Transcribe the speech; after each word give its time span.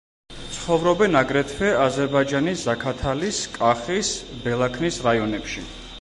ცხოვრობენ 0.53 1.17
აგრეთვე 1.19 1.69
აზერბაიჯანის 1.83 2.65
ზაქათალის, 2.69 3.45
კახის, 3.59 4.11
ბელაქნის 4.47 5.03
რაიონებში. 5.11 5.69